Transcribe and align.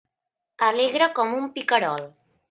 Alegre 0.67 1.07
com 1.19 1.35
un 1.41 1.45
picarol. 1.59 2.09